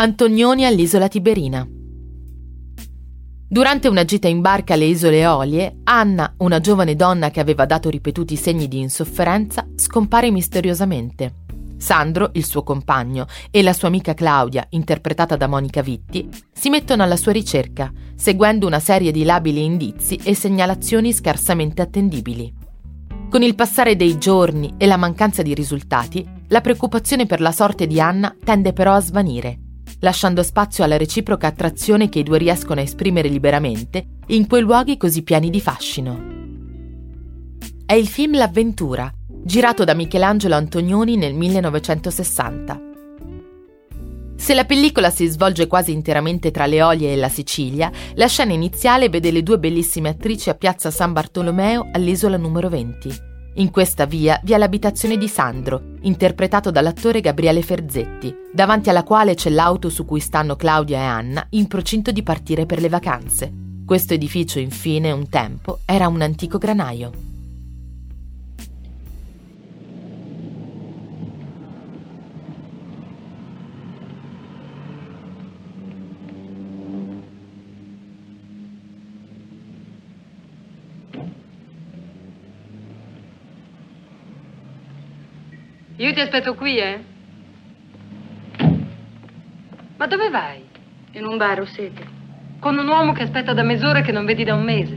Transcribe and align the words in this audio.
Antonioni 0.00 0.64
all'isola 0.64 1.08
Tiberina. 1.08 1.66
Durante 3.48 3.88
una 3.88 4.04
gita 4.04 4.28
in 4.28 4.40
barca 4.40 4.74
alle 4.74 4.84
isole 4.84 5.18
Eolie, 5.18 5.78
Anna, 5.82 6.34
una 6.36 6.60
giovane 6.60 6.94
donna 6.94 7.32
che 7.32 7.40
aveva 7.40 7.66
dato 7.66 7.90
ripetuti 7.90 8.36
segni 8.36 8.68
di 8.68 8.78
insofferenza, 8.78 9.66
scompare 9.74 10.30
misteriosamente. 10.30 11.46
Sandro, 11.78 12.30
il 12.34 12.44
suo 12.44 12.62
compagno, 12.62 13.26
e 13.50 13.60
la 13.60 13.72
sua 13.72 13.88
amica 13.88 14.14
Claudia, 14.14 14.64
interpretata 14.70 15.34
da 15.34 15.48
Monica 15.48 15.82
Vitti, 15.82 16.28
si 16.52 16.70
mettono 16.70 17.02
alla 17.02 17.16
sua 17.16 17.32
ricerca, 17.32 17.90
seguendo 18.14 18.68
una 18.68 18.78
serie 18.78 19.10
di 19.10 19.24
labili 19.24 19.64
indizi 19.64 20.14
e 20.22 20.32
segnalazioni 20.36 21.12
scarsamente 21.12 21.82
attendibili. 21.82 22.54
Con 23.28 23.42
il 23.42 23.56
passare 23.56 23.96
dei 23.96 24.16
giorni 24.16 24.74
e 24.78 24.86
la 24.86 24.96
mancanza 24.96 25.42
di 25.42 25.54
risultati, 25.54 26.24
la 26.46 26.60
preoccupazione 26.60 27.26
per 27.26 27.40
la 27.40 27.50
sorte 27.50 27.88
di 27.88 28.00
Anna 28.00 28.32
tende 28.44 28.72
però 28.72 28.92
a 28.92 29.00
svanire 29.00 29.62
lasciando 30.00 30.42
spazio 30.42 30.84
alla 30.84 30.96
reciproca 30.96 31.46
attrazione 31.46 32.08
che 32.08 32.20
i 32.20 32.22
due 32.22 32.38
riescono 32.38 32.80
a 32.80 32.84
esprimere 32.84 33.28
liberamente 33.28 34.06
in 34.28 34.46
quei 34.46 34.62
luoghi 34.62 34.96
così 34.96 35.22
pieni 35.22 35.50
di 35.50 35.60
fascino. 35.60 36.36
È 37.86 37.94
il 37.94 38.06
film 38.06 38.36
L'avventura, 38.36 39.10
girato 39.44 39.84
da 39.84 39.94
Michelangelo 39.94 40.54
Antonioni 40.54 41.16
nel 41.16 41.34
1960. 41.34 42.82
Se 44.36 44.54
la 44.54 44.64
pellicola 44.64 45.10
si 45.10 45.26
svolge 45.26 45.66
quasi 45.66 45.92
interamente 45.92 46.50
tra 46.50 46.66
le 46.66 46.82
Olie 46.82 47.12
e 47.12 47.16
la 47.16 47.28
Sicilia, 47.28 47.90
la 48.14 48.28
scena 48.28 48.52
iniziale 48.52 49.08
vede 49.08 49.32
le 49.32 49.42
due 49.42 49.58
bellissime 49.58 50.10
attrici 50.10 50.48
a 50.48 50.54
piazza 50.54 50.90
San 50.90 51.12
Bartolomeo 51.12 51.88
all'isola 51.92 52.36
numero 52.36 52.68
20. 52.68 53.27
In 53.54 53.70
questa 53.70 54.06
via 54.06 54.40
vi 54.44 54.52
è 54.52 54.58
l'abitazione 54.58 55.16
di 55.16 55.26
Sandro, 55.26 55.94
interpretato 56.02 56.70
dall'attore 56.70 57.20
Gabriele 57.20 57.62
Ferzetti, 57.62 58.32
davanti 58.52 58.88
alla 58.88 59.02
quale 59.02 59.34
c'è 59.34 59.50
l'auto 59.50 59.88
su 59.88 60.04
cui 60.04 60.20
stanno 60.20 60.54
Claudia 60.54 60.98
e 60.98 61.02
Anna 61.02 61.46
in 61.50 61.66
procinto 61.66 62.12
di 62.12 62.22
partire 62.22 62.66
per 62.66 62.80
le 62.80 62.88
vacanze. 62.88 63.52
Questo 63.84 64.14
edificio, 64.14 64.58
infine, 64.58 65.10
un 65.10 65.28
tempo, 65.28 65.80
era 65.84 66.08
un 66.08 66.20
antico 66.20 66.58
granaio. 66.58 67.27
Io 85.98 86.12
ti 86.12 86.20
aspetto 86.20 86.54
qui, 86.54 86.78
eh? 86.78 87.00
Ma 89.96 90.06
dove 90.06 90.30
vai? 90.30 90.62
In 91.12 91.26
un 91.26 91.36
bar, 91.36 91.66
sete. 91.66 92.06
Con 92.60 92.78
un 92.78 92.86
uomo 92.86 93.12
che 93.12 93.24
aspetta 93.24 93.52
da 93.52 93.64
mezz'ora 93.64 93.98
e 93.98 94.02
che 94.02 94.12
non 94.12 94.24
vedi 94.24 94.44
da 94.44 94.54
un 94.54 94.62
mese. 94.62 94.96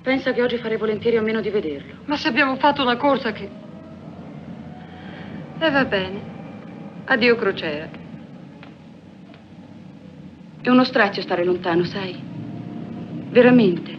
Pensa 0.00 0.32
che 0.32 0.42
oggi 0.42 0.58
farei 0.58 0.76
volentieri 0.76 1.16
a 1.16 1.22
meno 1.22 1.40
di 1.40 1.50
vederlo. 1.50 1.94
Ma 2.04 2.16
se 2.16 2.28
abbiamo 2.28 2.54
fatto 2.54 2.82
una 2.82 2.96
corsa 2.96 3.32
che... 3.32 3.50
E 5.58 5.66
eh, 5.66 5.70
va 5.70 5.84
bene. 5.86 6.20
Addio 7.06 7.34
crociera. 7.34 7.88
È 10.60 10.68
uno 10.68 10.84
strazio 10.84 11.20
stare 11.20 11.42
lontano, 11.42 11.82
sai? 11.82 12.16
Veramente. 13.30 13.98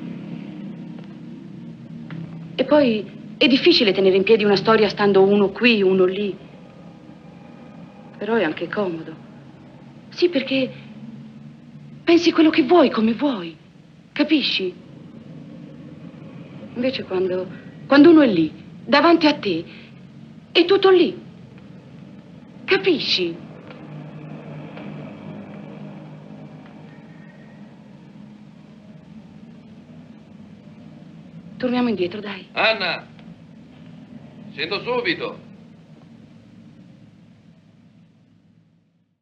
E 2.56 2.64
poi 2.64 3.24
è 3.38 3.48
difficile 3.48 3.92
tenere 3.92 4.16
in 4.16 4.24
piedi 4.24 4.44
una 4.44 4.56
storia 4.56 4.90
stando 4.90 5.22
uno 5.24 5.50
qui, 5.50 5.82
uno 5.82 6.06
lì. 6.06 6.38
Però 8.18 8.36
è 8.36 8.44
anche 8.44 8.68
comodo. 8.70 9.16
Sì, 10.10 10.30
perché 10.30 10.72
pensi 12.04 12.32
quello 12.32 12.50
che 12.50 12.64
vuoi, 12.64 12.90
come 12.90 13.14
vuoi. 13.14 13.56
Capisci? 14.14 14.74
Invece 16.76 17.04
quando, 17.04 17.48
quando 17.86 18.10
uno 18.10 18.22
è 18.22 18.28
lì, 18.28 18.52
davanti 18.86 19.28
a 19.28 19.34
te, 19.34 19.66
è 20.52 20.66
tutto 20.66 20.90
lì. 20.90 21.24
Capisci? 22.64 23.44
Torniamo 31.58 31.90
indietro, 31.90 32.20
dai. 32.22 32.46
Anna! 32.54 33.15
Scendo 34.56 34.82
subito. 34.86 35.55